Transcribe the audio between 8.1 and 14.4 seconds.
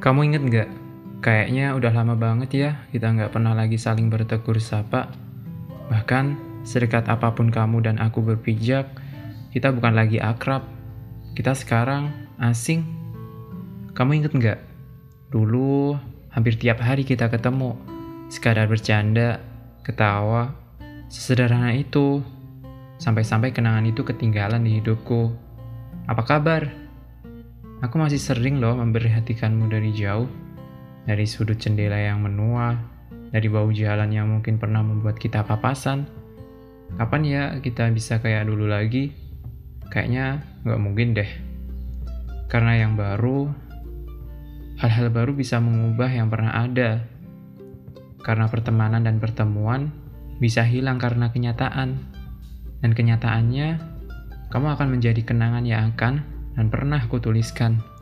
berpijak, kita bukan lagi akrab. Kita sekarang asing. Kamu inget